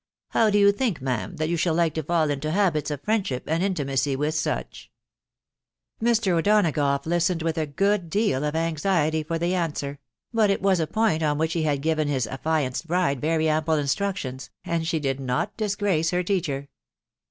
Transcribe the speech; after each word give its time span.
How' 0.29 0.49
do 0.49 0.57
you 0.57 0.71
think, 0.71 0.99
ma'am, 0.99 1.35
that 1.35 1.47
you 1.47 1.55
shall 1.55 1.75
like 1.75 1.93
to 1.93 2.01
fall 2.01 2.31
into 2.31 2.49
habits 2.49 2.89
of 2.89 3.03
friendship 3.03 3.43
and 3.45 3.61
intimacy 3.61 4.15
with 4.15 4.33
such?" 4.33 4.89
Mr. 6.01 6.31
O'Donagough 6.39 7.05
listened 7.05 7.43
with 7.43 7.55
a 7.55 7.67
good 7.67 8.09
deal 8.09 8.43
of 8.43 8.55
anxiety 8.55 9.21
for 9.21 9.37
the 9.37 9.53
answer: 9.53 9.99
but 10.33 10.49
it 10.49 10.59
was 10.63 10.79
a 10.79 10.87
point 10.87 11.21
on 11.21 11.37
which 11.37 11.53
he 11.53 11.61
had 11.61 11.83
given 11.83 12.07
his 12.07 12.25
affianced 12.25 12.87
bride 12.87 13.21
very 13.21 13.47
ample 13.47 13.75
instructions, 13.75 14.49
and 14.65 14.87
she 14.87 14.99
did 14.99 15.19
not 15.19 15.55
dis 15.55 15.75
grace 15.75 16.09
her 16.09 16.23
teacher. 16.23 16.69